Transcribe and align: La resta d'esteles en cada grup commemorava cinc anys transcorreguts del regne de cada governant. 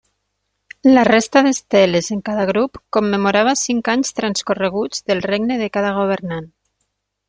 La 0.95 1.03
resta 1.07 1.43
d'esteles 1.47 2.09
en 2.17 2.25
cada 2.31 2.47
grup 2.53 2.81
commemorava 2.99 3.55
cinc 3.67 3.95
anys 3.97 4.19
transcorreguts 4.23 5.09
del 5.13 5.27
regne 5.31 5.63
de 5.65 5.73
cada 5.79 5.97
governant. 6.05 6.55